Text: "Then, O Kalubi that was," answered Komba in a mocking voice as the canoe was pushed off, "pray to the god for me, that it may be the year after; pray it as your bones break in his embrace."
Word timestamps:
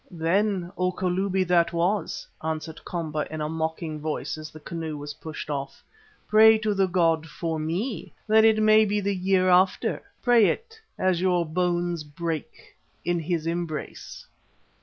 "Then, 0.09 0.71
O 0.79 0.91
Kalubi 0.91 1.43
that 1.47 1.73
was," 1.73 2.25
answered 2.43 2.81
Komba 2.83 3.27
in 3.31 3.39
a 3.39 3.47
mocking 3.47 3.99
voice 3.99 4.35
as 4.35 4.49
the 4.49 4.59
canoe 4.59 4.97
was 4.97 5.13
pushed 5.13 5.47
off, 5.47 5.83
"pray 6.27 6.57
to 6.57 6.73
the 6.73 6.87
god 6.87 7.27
for 7.27 7.59
me, 7.59 8.11
that 8.25 8.43
it 8.43 8.63
may 8.63 8.83
be 8.83 8.99
the 8.99 9.15
year 9.15 9.47
after; 9.47 10.01
pray 10.23 10.47
it 10.47 10.81
as 10.97 11.21
your 11.21 11.45
bones 11.45 12.03
break 12.03 12.75
in 13.05 13.19
his 13.19 13.45
embrace." 13.45 14.25